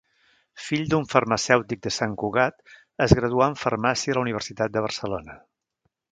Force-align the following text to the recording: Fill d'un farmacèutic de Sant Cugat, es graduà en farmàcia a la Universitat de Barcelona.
Fill 0.67 0.85
d'un 0.91 1.03
farmacèutic 1.09 1.83
de 1.83 1.91
Sant 1.97 2.15
Cugat, 2.21 2.57
es 3.07 3.13
graduà 3.19 3.49
en 3.53 3.57
farmàcia 3.65 4.15
a 4.15 4.17
la 4.19 4.23
Universitat 4.25 4.75
de 4.79 4.83
Barcelona. 4.87 5.37